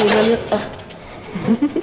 [0.00, 0.38] El radio.
[0.50, 0.60] Ah.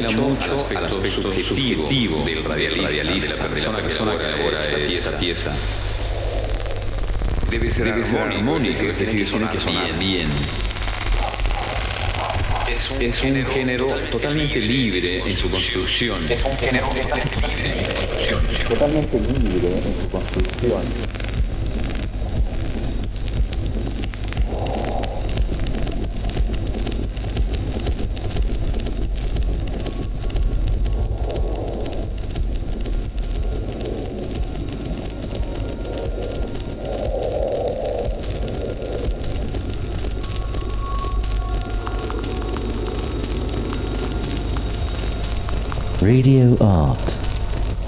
[0.00, 4.60] Mucho, al aspecto, subjetivo, del radialista, de la persona, que elabora
[4.92, 5.54] esta pieza.
[7.50, 10.28] Debe ser, armónico, es decir, tiene que sonar bien.
[13.00, 16.30] Es un, género totalmente libre en su construcción.
[16.30, 18.68] Es un género totalmente libre en su construcción.
[18.68, 21.25] Totalmente libre en su construcción.
[46.06, 47.16] Radio art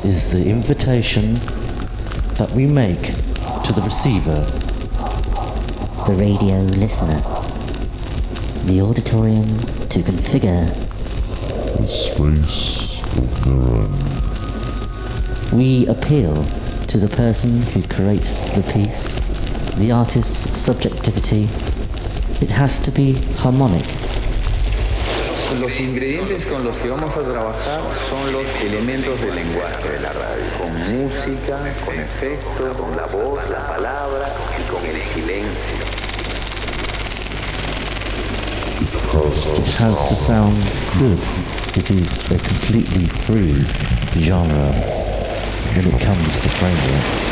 [0.04, 1.34] is the invitation
[2.34, 3.14] that we make
[3.62, 4.40] to the receiver,
[6.04, 7.20] the radio listener,
[8.64, 10.66] the auditorium to configure.
[11.78, 13.96] A space of their own.
[15.56, 16.44] We appeal
[16.88, 19.14] to the person who creates the piece,
[19.76, 21.44] the artist's subjectivity.
[22.42, 23.97] It has to be harmonic.
[25.60, 30.12] Los ingredientes con los que vamos a trabajar son los elementos del lenguaje de la
[30.12, 35.98] radio, con música, con efectos, con la voz, la palabra y con el silencio.
[39.66, 40.56] It has to sound
[40.96, 41.18] good.
[41.76, 43.64] It is a completely free
[44.22, 44.72] genre
[45.74, 47.28] when it comes to framework.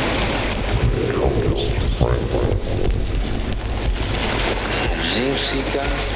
[5.17, 6.16] Música,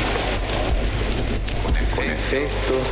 [2.00, 2.82] con efectos,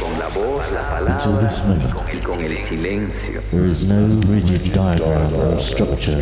[0.00, 3.42] con la voz, la Until this palabra moment, y con el silencio.
[3.50, 6.18] there is no rigid diagram or structure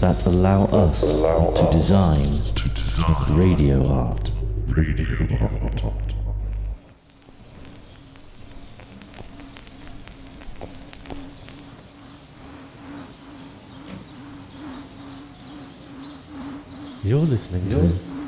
[0.00, 1.22] that allow us
[1.54, 2.40] to design
[3.36, 4.30] radio art.
[4.68, 5.06] Radio
[5.84, 6.14] art.
[17.04, 18.07] You're listening to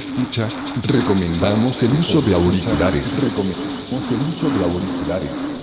[0.00, 0.48] escucha,
[0.88, 3.24] recomendamos el uso de auriculares.
[3.24, 5.59] Recomendamos el uso de auriculares.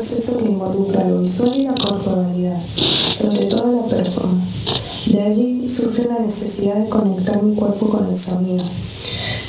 [0.00, 2.58] Proceso que involucra lo visual y la corporalidad,
[3.12, 4.64] sobre todo la performance.
[5.12, 8.64] De allí surge la necesidad de conectar mi cuerpo con el sonido.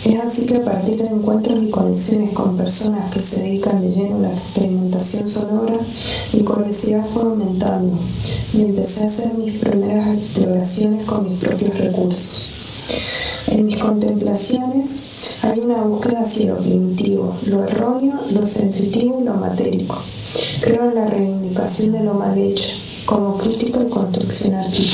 [0.04, 3.94] Es así que a partir de encuentros y conexiones con personas que se dedican de
[3.94, 5.80] lleno a la experimentación sonora,
[6.34, 7.98] mi curiosidad fue aumentando
[8.54, 12.52] y empecé a hacer mis primeras exploraciones con mis propios recursos.
[13.48, 15.08] En mis contemplaciones
[15.44, 19.98] hay una búsqueda hacia lo primitivo, lo erróneo, lo sensitivo y lo matérico.
[20.62, 21.06] Creo en la
[21.72, 22.76] reivindicación de lo mal hecho,
[23.06, 24.91] como crítica y construcción artística.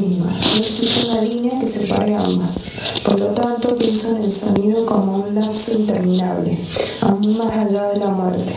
[0.00, 2.70] No existe una línea que separe ambas.
[3.04, 6.56] Por lo tanto, pienso en el sonido como un lapso interminable,
[7.02, 8.52] aún más allá de la muerte.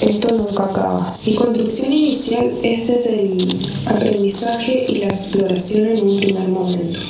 [0.00, 1.16] Esto nunca acaba.
[1.26, 7.00] Mi construcción inicial es desde el aprendizaje y la exploración en un primer momento.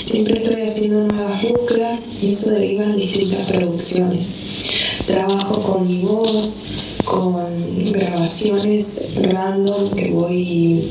[0.00, 5.04] Siempre estoy haciendo nuevas búsquedas y eso deriva en distintas producciones.
[5.06, 6.66] Trabajo con mi voz,
[7.04, 10.90] con grabaciones random que voy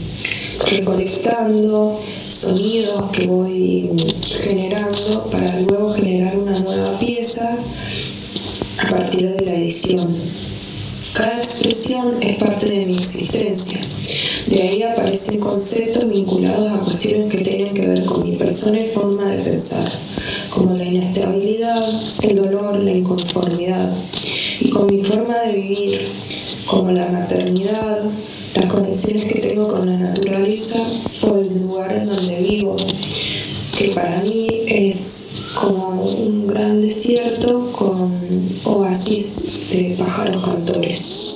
[0.68, 2.00] recolectando,
[2.32, 3.90] sonidos que voy
[4.22, 7.58] generando para luego generar una nueva pieza
[8.80, 10.14] a partir de la edición.
[11.14, 13.80] Cada expresión es parte de mi existencia.
[14.48, 18.88] De ahí aparecen conceptos vinculados a cuestiones que tienen que ver con mi persona y
[18.88, 19.92] forma de pensar,
[20.50, 23.96] como la inestabilidad, el dolor, la inconformidad,
[24.60, 26.02] y con mi forma de vivir,
[26.68, 28.00] como la maternidad,
[28.56, 30.86] las conexiones que tengo con la naturaleza
[31.28, 32.76] o el lugar en donde vivo,
[33.78, 38.12] que para mí es como un gran desierto con
[38.66, 41.36] oasis de pájaros cantores.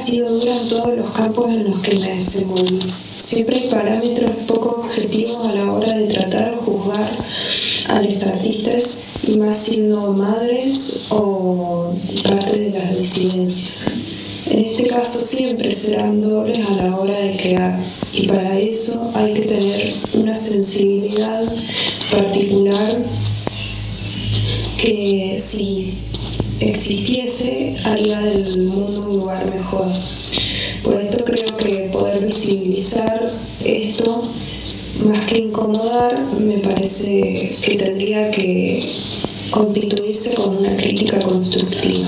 [0.00, 2.80] sido dura en todos los campos en los que me desenvolví.
[3.18, 3.68] Siempre
[35.10, 38.88] más que incomodar, me parece que tendría que
[39.50, 42.06] constituirse con una crítica constructiva.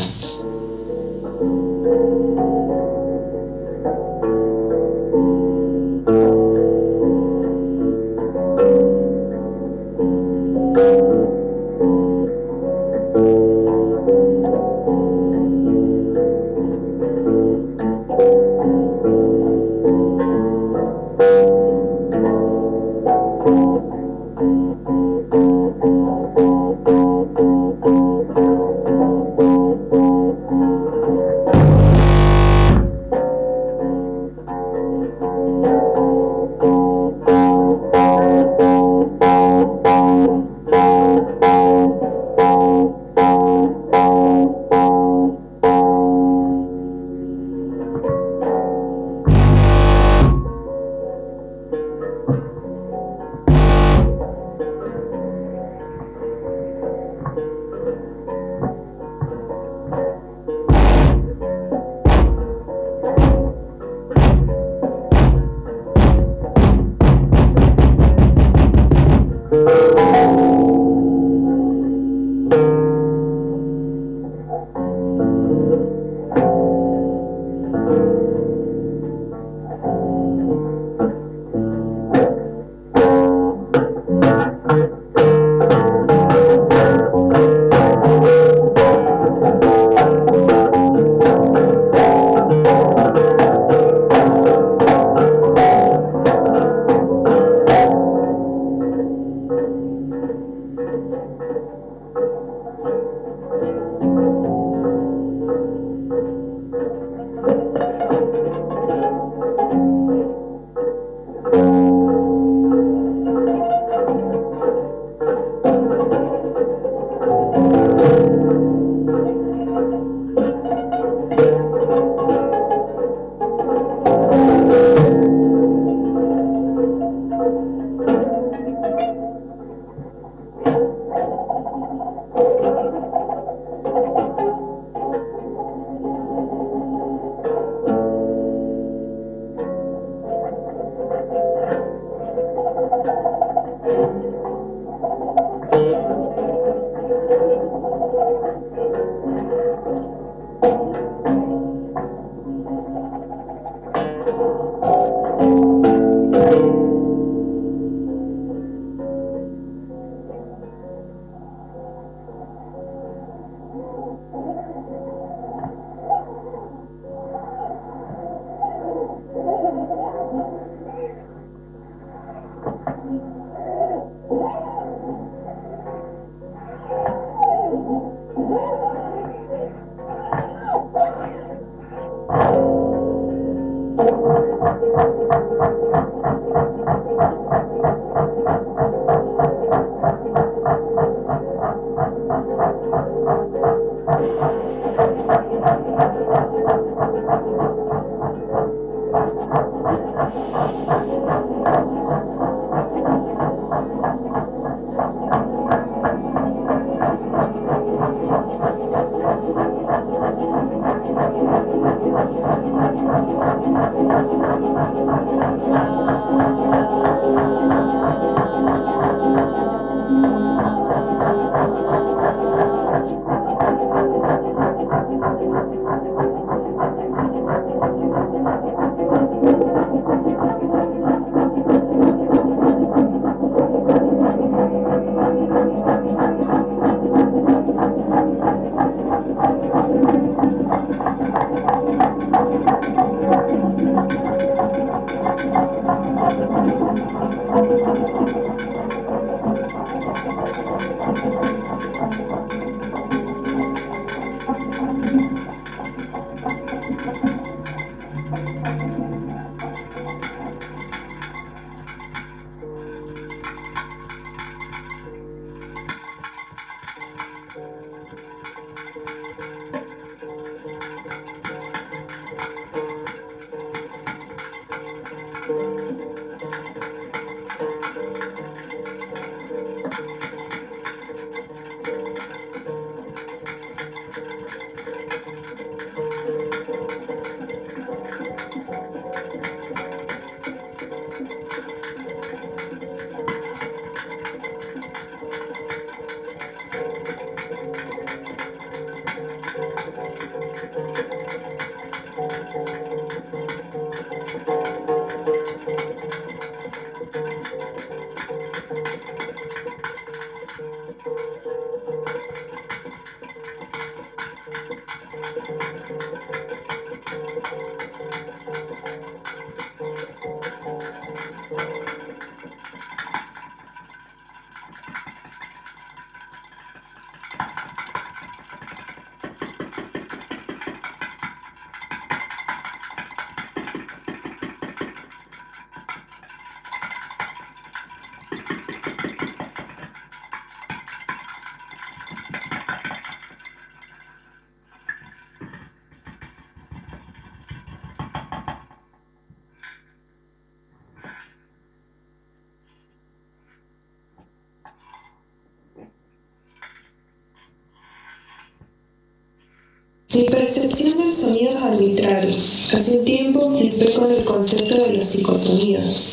[360.14, 362.36] Mi percepción del sonido es arbitraria.
[362.74, 366.12] Hace un tiempo flipé con el concepto de los psicosonidos.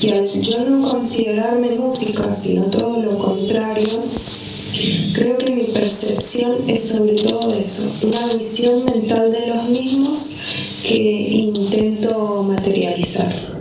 [0.00, 4.02] Y al yo no considerarme música, sino todo lo contrario,
[5.12, 10.40] creo que mi percepción es sobre todo eso, una visión mental de los mismos
[10.82, 13.51] que intento materializar.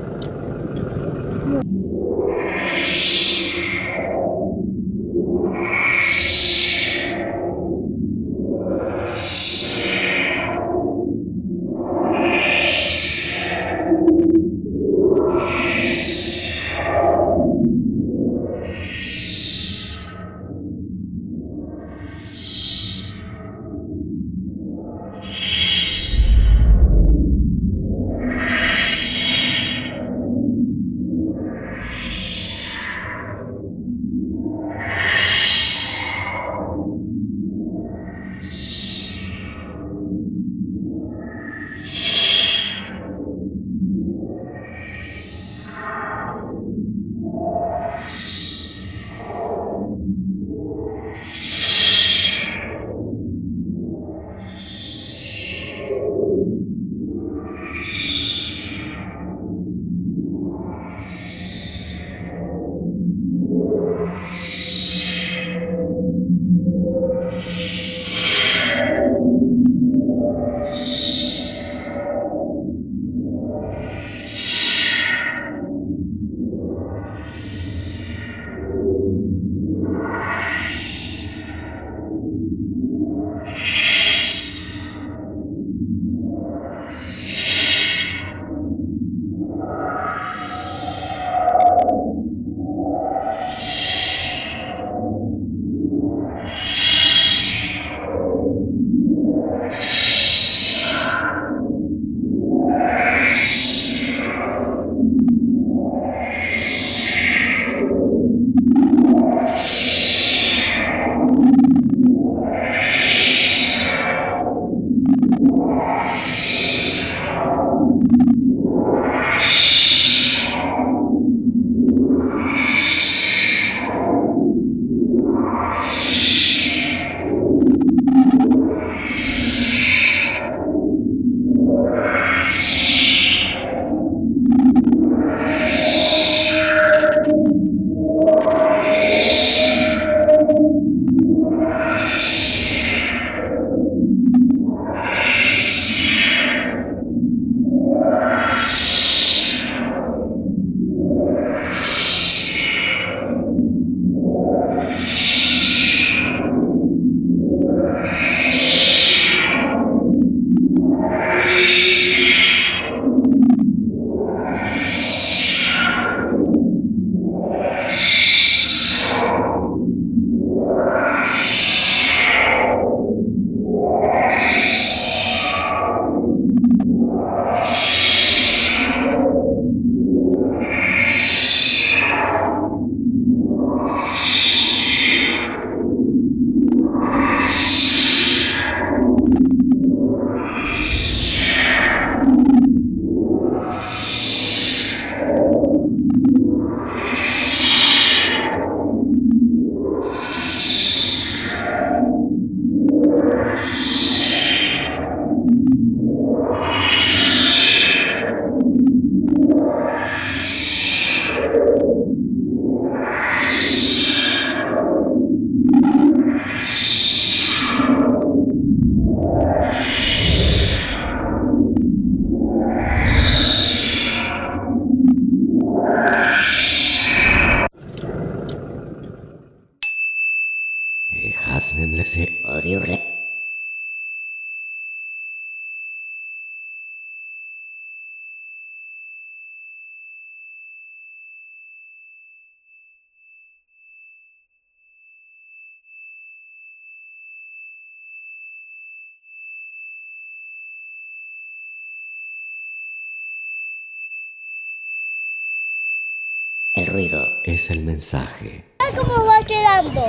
[257.43, 258.63] Es el mensaje.
[258.95, 260.05] ¿Cómo va quedando?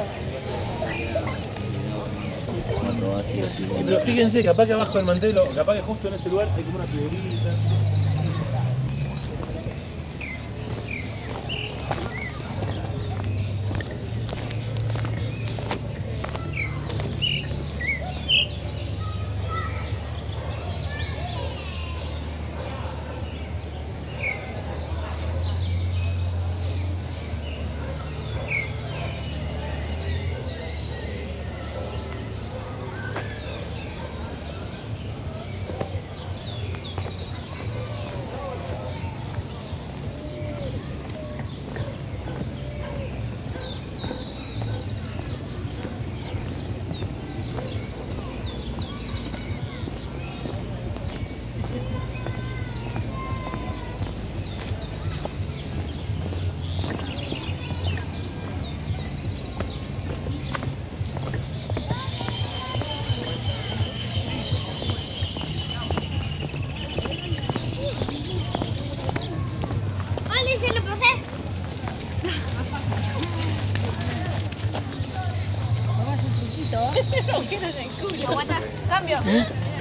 [3.85, 6.63] Pero fíjense, capaz que abajo del mantel, o capaz que justo en ese lugar hay
[6.63, 8.02] como una piedrita.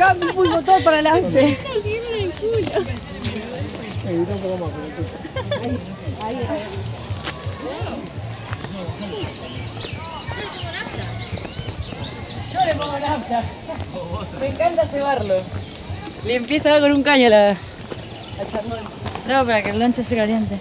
[0.02, 1.58] Cambio pulmotor para la 11.
[12.52, 13.44] Yo le pongo nafta.
[14.40, 15.36] Me encanta cebarlo.
[16.26, 17.58] Le empieza a dar con un caño a la.
[19.28, 20.58] No, para que el lancho se caliente.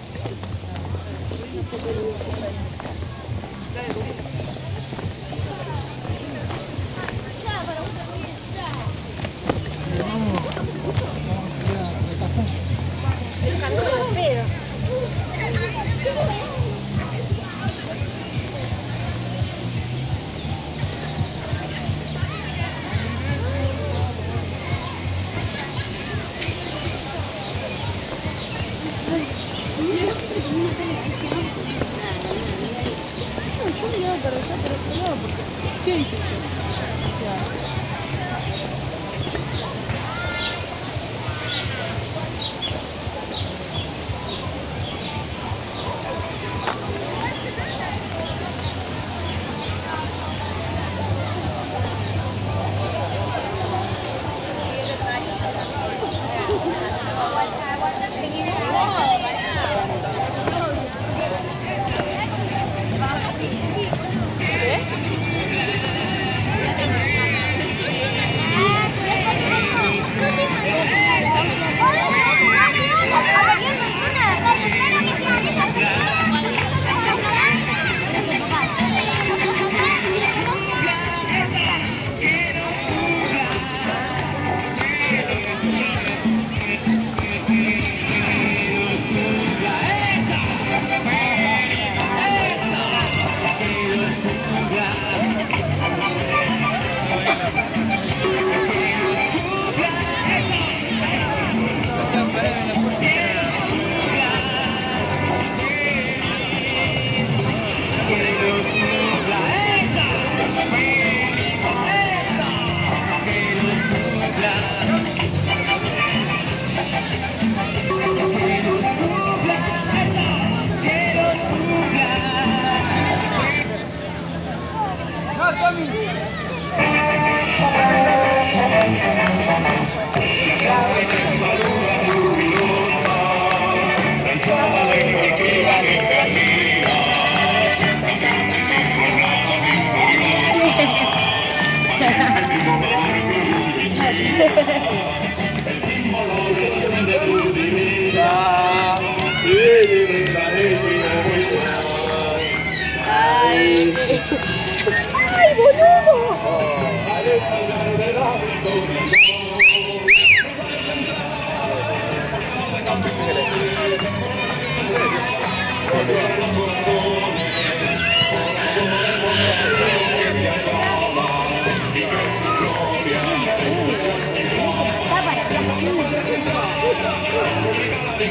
[178.21, 178.29] Ey,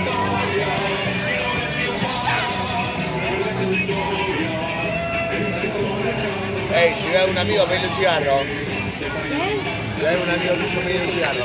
[6.94, 8.38] si ve a un amigo, pedile un cigarro.
[9.96, 11.44] Si ve a un amigo tuyo, pedile un cigarro.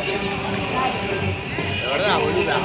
[1.81, 2.57] De verdad, boluda.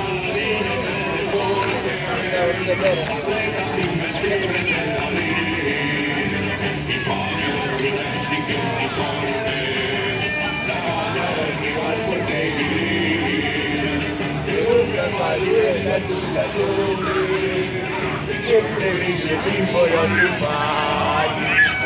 [18.45, 21.31] Siempre brille símbolo triunfal.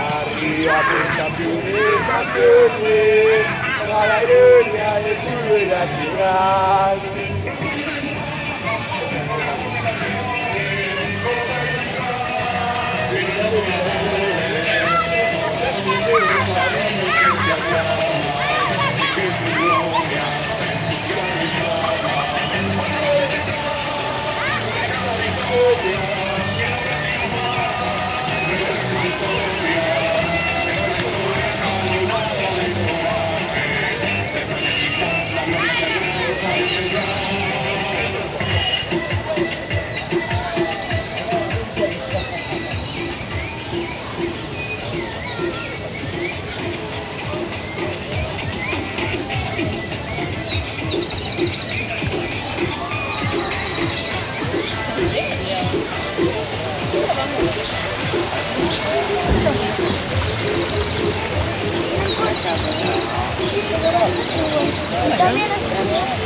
[0.01, 3.47] Arriba pues campeones, campeones.
[3.89, 7.14] La gloria del fútbol nacional.
[65.19, 66.24] ダメですよね。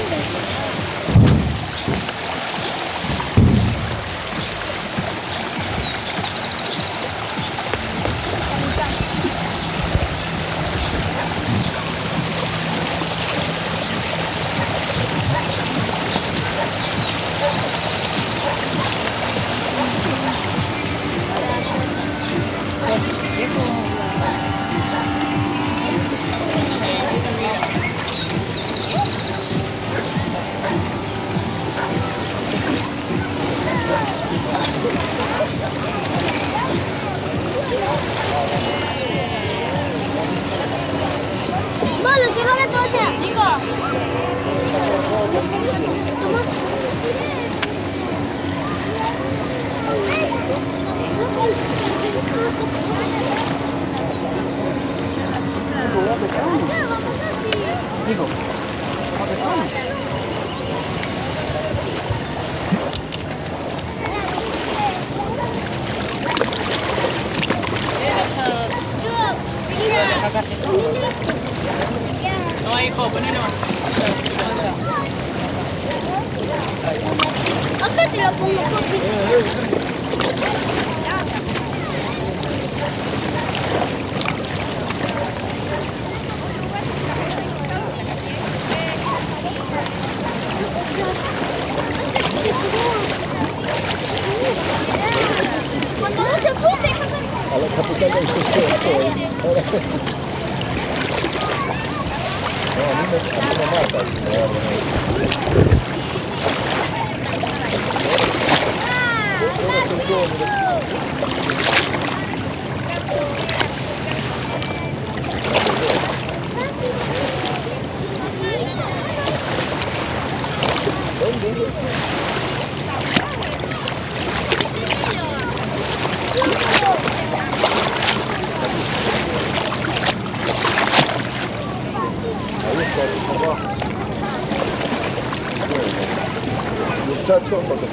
[137.41, 137.88] muchachos, porque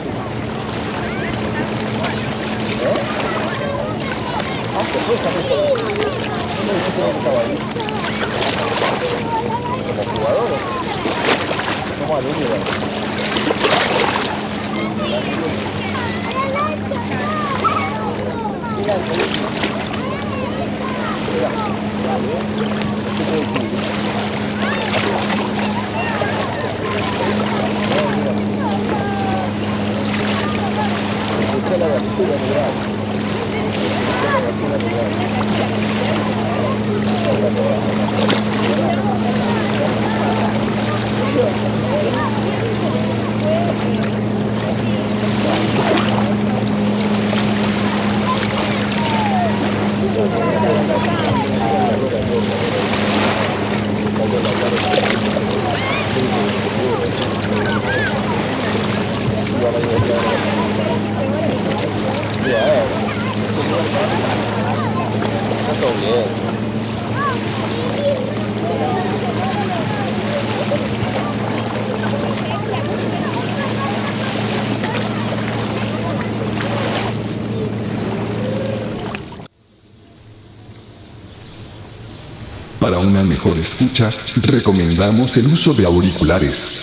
[83.45, 84.09] Para una mejor escucha,
[84.47, 86.81] recomendamos el uso de auriculares.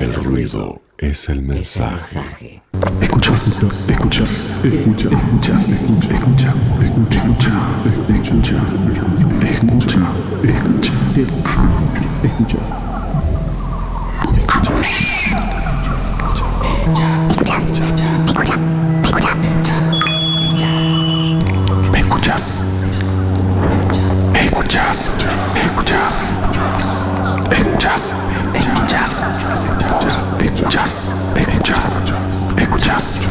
[0.00, 2.62] El ruido es el mensaje.
[3.00, 7.52] Escuchas, escuchas, escuchas, escuchas, escucha, escucha, escucha,
[8.08, 8.58] escucha,
[10.44, 10.92] escucha, escucha,
[12.22, 12.92] escucha.
[14.32, 15.21] ¿Me
[17.62, 18.26] escuchas?
[18.26, 19.38] ¿Me escuchas?
[21.92, 22.62] ¿Me escuchas?
[24.32, 25.16] ¿Me escuchas?
[25.54, 26.32] ¿Me escuchas?
[27.50, 28.14] ¿Me escuchas?
[28.50, 29.24] ¿Me escuchas?
[31.36, 31.94] ¿Me escuchas?
[32.56, 33.28] ¿Me escuchas?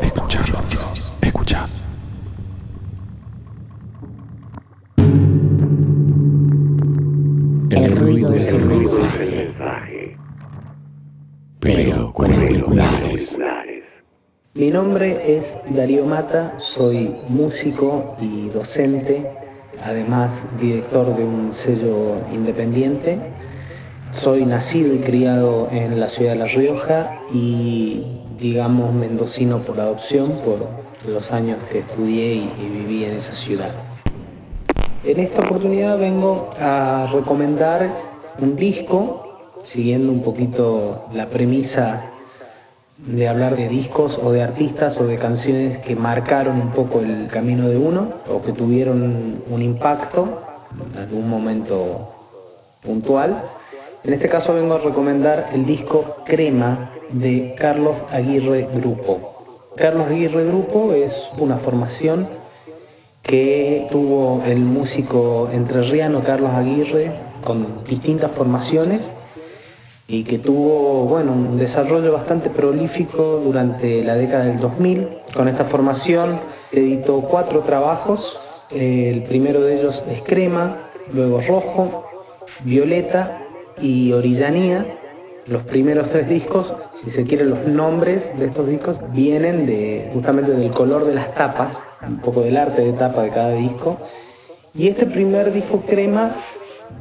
[0.00, 0.58] ¿Me escuchas?
[1.22, 1.88] ¿Me escuchas?
[7.70, 9.54] El ruido mensaje.
[11.60, 13.38] Pero con auriculares.
[14.56, 19.26] Mi nombre es Darío Mata, soy músico y docente,
[19.82, 23.18] además director de un sello independiente
[24.12, 30.38] Soy nacido y criado en la ciudad de La Rioja y digamos mendocino por adopción
[30.44, 30.68] por
[31.04, 33.72] los años que estudié y, y viví en esa ciudad.
[35.02, 37.92] En esta oportunidad vengo a recomendar
[38.38, 42.13] un disco, siguiendo un poquito la premisa
[43.06, 47.26] de hablar de discos o de artistas o de canciones que marcaron un poco el
[47.26, 50.42] camino de uno o que tuvieron un impacto
[50.92, 52.14] en algún momento
[52.82, 53.44] puntual.
[54.04, 59.72] En este caso vengo a recomendar el disco Crema de Carlos Aguirre Grupo.
[59.76, 62.28] Carlos Aguirre Grupo es una formación
[63.22, 69.10] que tuvo el músico entrerriano Carlos Aguirre con distintas formaciones
[70.06, 75.08] y que tuvo bueno, un desarrollo bastante prolífico durante la década del 2000.
[75.34, 76.40] Con esta formación
[76.72, 78.36] editó cuatro trabajos,
[78.70, 82.04] el primero de ellos es Crema, luego Rojo,
[82.64, 83.40] Violeta
[83.80, 84.98] y Orillanía.
[85.46, 90.52] Los primeros tres discos, si se quiere los nombres de estos discos, vienen de, justamente
[90.52, 93.98] del color de las tapas, un poco del arte de tapa de cada disco.
[94.74, 96.34] Y este primer disco Crema,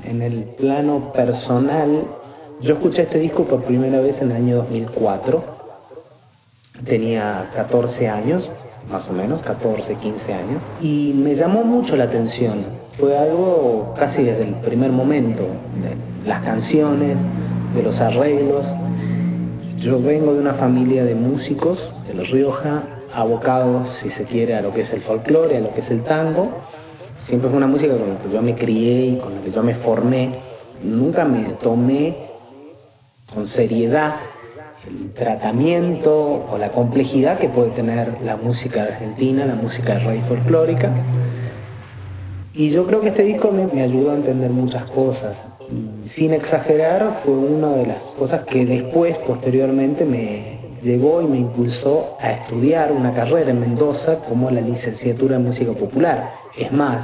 [0.04, 2.06] en el plano personal,
[2.62, 5.43] yo escuché este disco por primera vez en el año 2004.
[6.86, 8.49] Tenía 14 años,
[8.89, 10.62] más o menos, 14, 15 años.
[10.82, 12.66] Y me llamó mucho la atención.
[12.97, 15.43] Fue algo casi desde el primer momento.
[16.26, 17.18] Las canciones,
[17.74, 18.66] de los arreglos.
[19.78, 22.84] Yo vengo de una familia de músicos de Los Rioja,
[23.14, 26.04] abocados, si se quiere, a lo que es el folclore, a lo que es el
[26.04, 26.49] tango.
[27.26, 29.64] Siempre fue una música con la que yo me crié y con la que yo
[29.64, 30.39] me formé.
[30.84, 32.33] Nunca me tomé
[33.34, 34.16] con seriedad
[34.88, 40.26] el tratamiento o la complejidad que puede tener la música argentina, la música de raíz
[40.26, 40.92] folclórica.
[42.54, 45.38] Y yo creo que este disco me, me, ayudó a entender muchas cosas.
[45.72, 51.38] Y sin exagerar, fue una de las cosas que después, posteriormente, me llegó y me
[51.38, 56.32] impulsó a estudiar una carrera en Mendoza como la licenciatura en música popular.
[56.58, 56.98] Es más,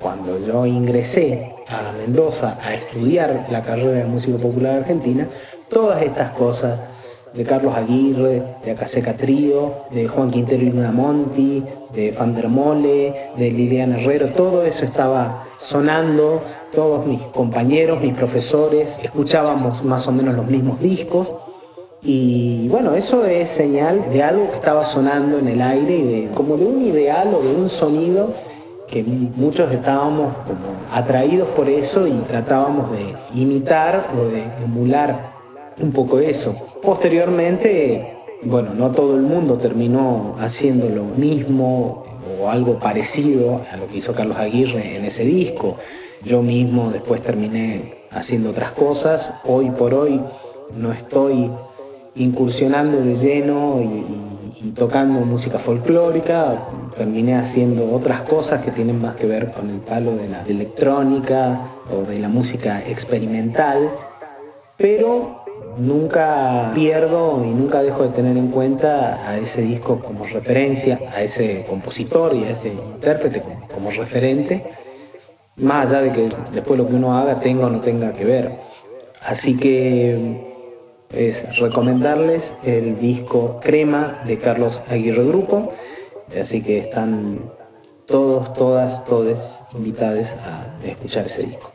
[0.00, 5.28] cuando yo ingresé a Mendoza a estudiar la carrera de música popular argentina,
[5.72, 6.78] todas estas cosas
[7.34, 11.64] de Carlos Aguirre, de Acaseca Trío, de Juan Quintero y Luna Monti,
[11.94, 16.42] de Fandermole, de Liliana Herrero, todo eso estaba sonando,
[16.74, 21.26] todos mis compañeros, mis profesores, escuchábamos más o menos los mismos discos.
[22.02, 26.30] Y bueno, eso es señal de algo que estaba sonando en el aire y de,
[26.34, 28.34] como de un ideal o de un sonido
[28.88, 30.58] que muchos estábamos como
[30.92, 35.31] atraídos por eso y tratábamos de imitar o de emular
[35.82, 36.54] un poco eso.
[36.80, 42.04] Posteriormente, bueno, no todo el mundo terminó haciendo lo mismo
[42.40, 45.76] o algo parecido a lo que hizo Carlos Aguirre en ese disco.
[46.24, 49.34] Yo mismo después terminé haciendo otras cosas.
[49.44, 50.20] Hoy por hoy
[50.76, 51.50] no estoy
[52.14, 56.68] incursionando de lleno y, y, tocando música folclórica.
[56.96, 61.60] Terminé haciendo otras cosas que tienen más que ver con el palo de la electrónica
[61.92, 63.90] o de la música experimental.
[64.76, 65.41] Pero
[65.78, 71.22] nunca pierdo y nunca dejo de tener en cuenta a ese disco como referencia, a
[71.22, 73.42] ese compositor y a ese intérprete
[73.72, 74.64] como, referente,
[75.56, 78.52] más allá de que después lo que uno haga tenga o no tenga que ver.
[79.24, 80.52] Así que
[81.10, 85.72] es recomendarles el disco Crema de Carlos Aguirre Grupo,
[86.40, 87.50] así que están
[88.06, 89.38] todos, todas, todes
[89.74, 91.72] invitados a escuchar ese disco.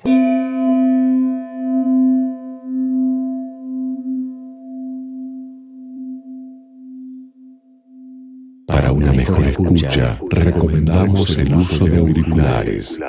[8.77, 12.99] Para una mejor escucha, recomendamos el uso de auriculares.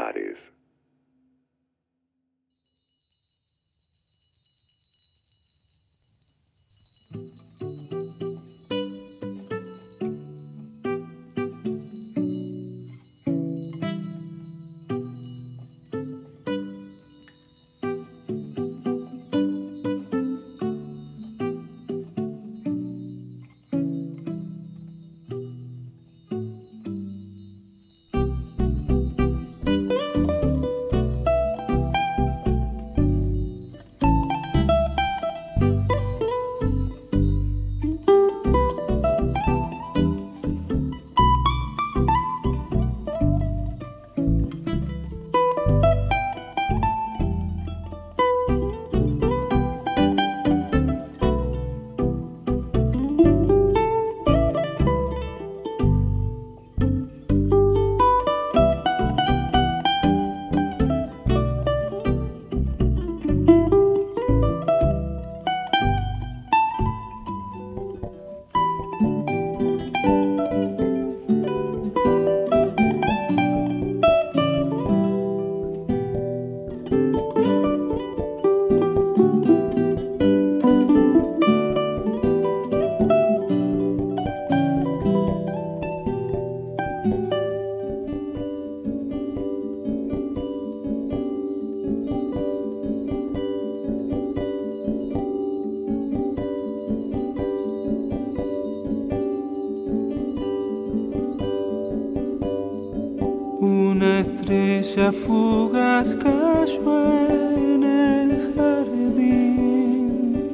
[104.99, 107.19] Estrella fugaz cayó
[107.57, 110.49] en el jardín.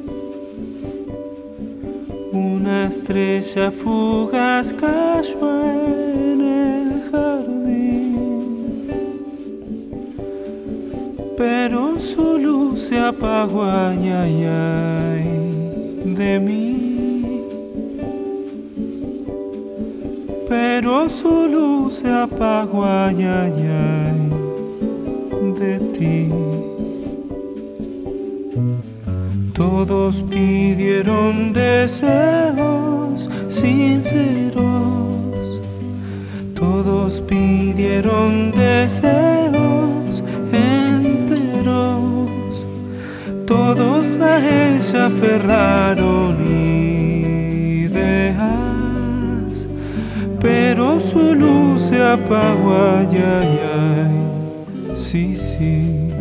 [2.31, 3.94] Una estrella fugaz
[43.73, 46.35] todos a ella aferraron
[47.89, 49.67] ideas
[50.39, 54.15] pero su luz se apagó, ay, ay, ay,
[54.95, 56.11] sí, sí.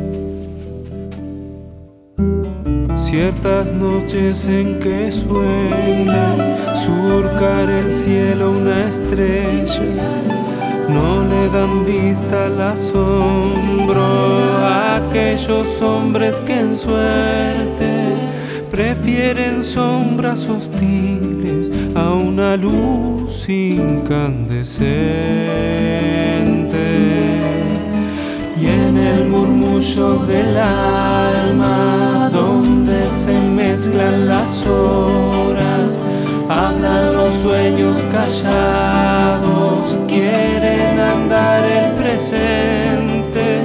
[2.97, 9.83] Ciertas noches en que suele surcar el cielo una estrella,
[10.89, 14.05] no le dan vista al asombro
[14.63, 17.95] a aquellos hombres que en suerte
[18.75, 24.85] prefieren sombras hostiles a una luz incandescente.
[28.61, 36.01] Y en el murmullo del alma, donde se mezclan las horas,
[36.49, 40.54] hablan los sueños callados, quieren
[41.13, 43.61] andar el presente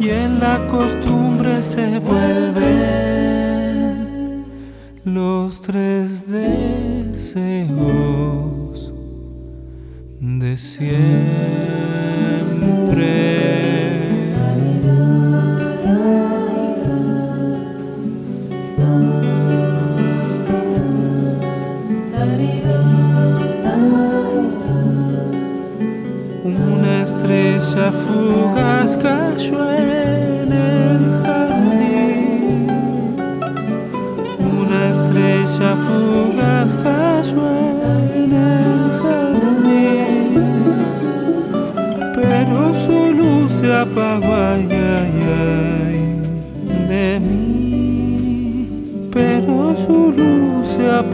[0.00, 3.14] y en la costumbre se vuelven
[5.04, 7.64] los tres deseos
[10.20, 10.94] de siempre.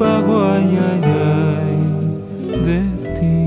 [0.01, 1.03] Apagó, ay, ay,
[1.37, 1.79] ay,
[2.65, 2.81] de
[3.17, 3.39] ti.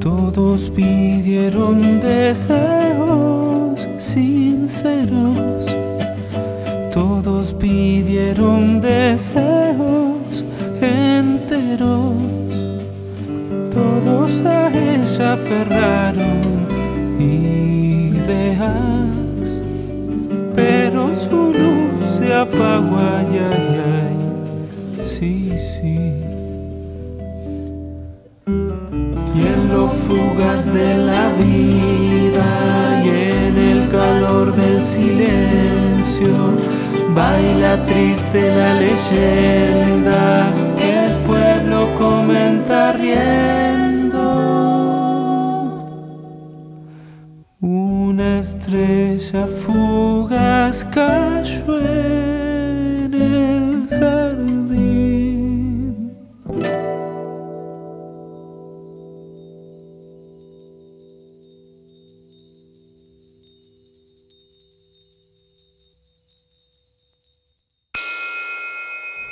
[0.00, 5.66] Todos pidieron deseos sinceros.
[6.92, 10.44] Todos pidieron deseos
[10.80, 12.14] enteros.
[13.70, 16.66] Todos a ella aferraron
[17.20, 19.01] ideas.
[22.72, 25.02] Apagó, ay, ay, ay.
[25.02, 25.98] Sí, sí.
[29.34, 36.32] Y en lo fugaz de la vida y en el calor del silencio,
[37.14, 43.82] baila triste la leyenda que el pueblo comenta riendo.
[47.60, 51.78] Una estrella fugaz cayó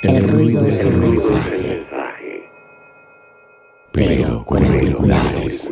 [0.03, 1.85] El ruido es el mensaje,
[3.91, 5.69] pero con auriculares.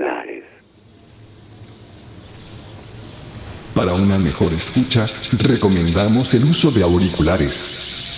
[3.74, 5.08] Para una mejor escucha,
[5.40, 8.09] recomendamos el uso de auriculares.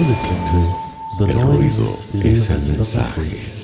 [0.00, 3.59] El ruido es el mensaje.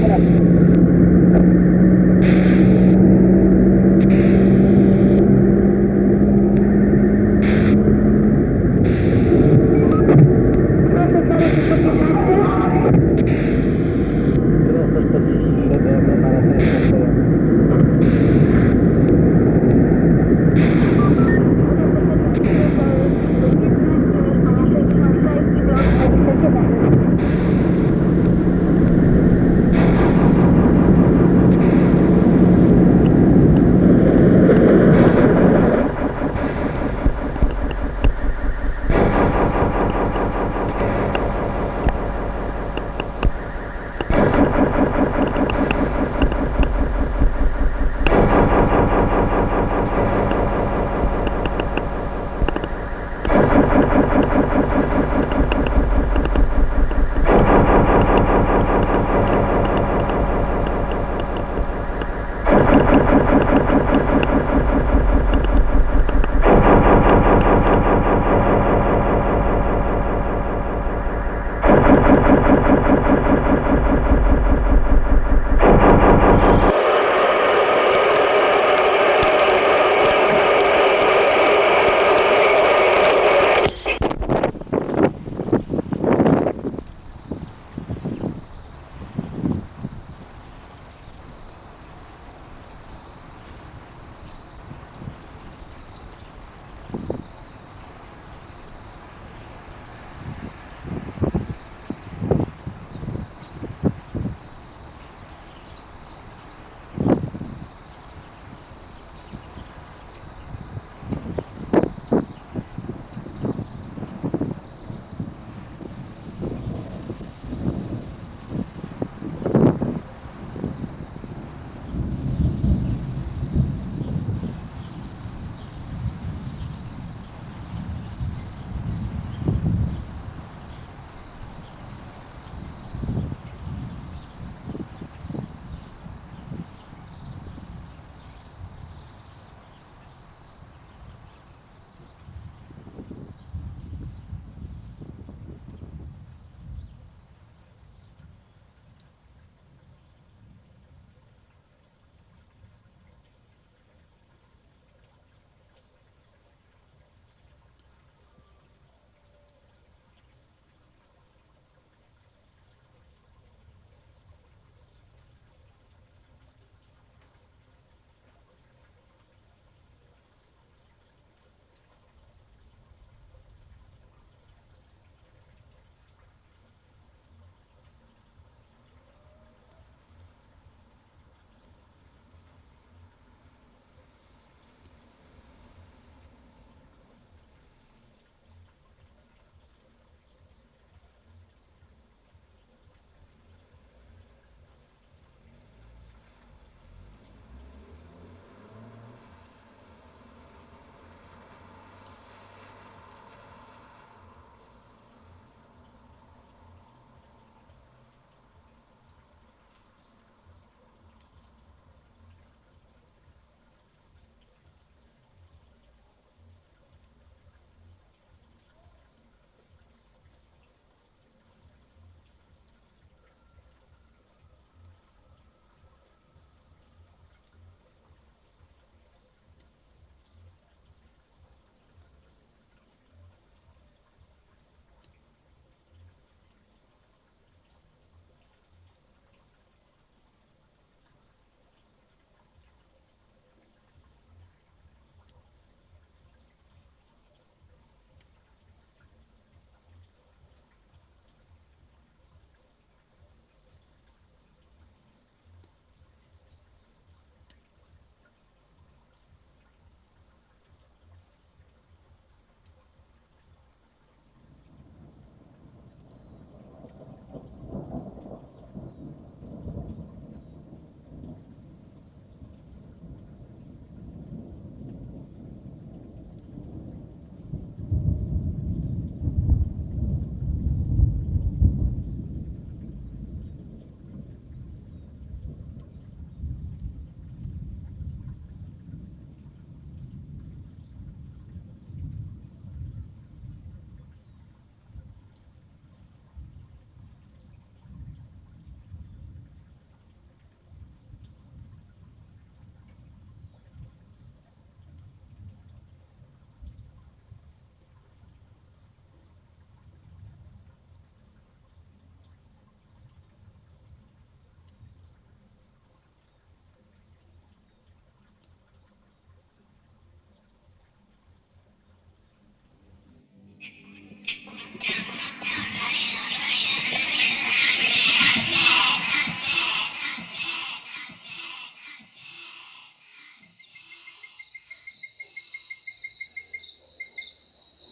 [0.00, 0.55] から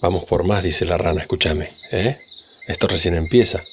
[0.04, 2.18] Vamos por más, dice la rana, escúchame, ¿eh?
[2.66, 3.64] Esto recién empieza.